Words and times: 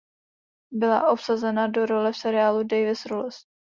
Byla 0.71 1.09
obsazena 1.09 1.67
do 1.67 1.85
role 1.85 2.11
v 2.13 2.17
seriálu 2.17 2.63
"Davis 2.63 3.05
Rules". 3.05 3.35